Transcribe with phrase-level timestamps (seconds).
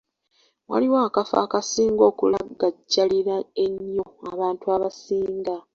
[0.69, 5.55] Waliwo akafo akasinga okulagajjalirwa ennyo abantu abasinga.